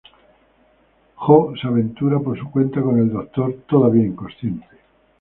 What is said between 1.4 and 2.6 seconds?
se aventura por su